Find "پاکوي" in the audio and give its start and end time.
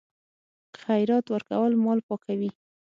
2.07-2.51